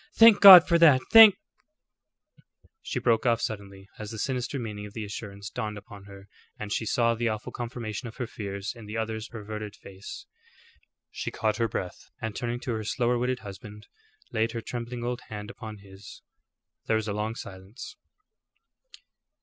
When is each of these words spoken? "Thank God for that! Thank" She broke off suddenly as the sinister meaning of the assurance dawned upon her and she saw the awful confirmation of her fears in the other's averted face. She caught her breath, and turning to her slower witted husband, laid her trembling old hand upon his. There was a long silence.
"Thank 0.15 0.39
God 0.41 0.67
for 0.67 0.79
that! 0.79 0.99
Thank" 1.11 1.35
She 2.81 2.97
broke 2.97 3.27
off 3.27 3.39
suddenly 3.39 3.87
as 3.99 4.09
the 4.09 4.17
sinister 4.17 4.57
meaning 4.57 4.87
of 4.87 4.93
the 4.93 5.05
assurance 5.05 5.51
dawned 5.51 5.77
upon 5.77 6.05
her 6.05 6.27
and 6.57 6.73
she 6.73 6.87
saw 6.87 7.13
the 7.13 7.29
awful 7.29 7.51
confirmation 7.51 8.07
of 8.07 8.15
her 8.17 8.25
fears 8.25 8.73
in 8.75 8.87
the 8.87 8.97
other's 8.97 9.29
averted 9.31 9.75
face. 9.75 10.25
She 11.11 11.29
caught 11.29 11.57
her 11.57 11.67
breath, 11.67 12.09
and 12.19 12.35
turning 12.35 12.59
to 12.61 12.71
her 12.73 12.83
slower 12.83 13.19
witted 13.19 13.41
husband, 13.41 13.85
laid 14.31 14.53
her 14.53 14.61
trembling 14.61 15.03
old 15.03 15.21
hand 15.29 15.51
upon 15.51 15.77
his. 15.77 16.23
There 16.87 16.95
was 16.95 17.07
a 17.07 17.13
long 17.13 17.35
silence. 17.35 17.95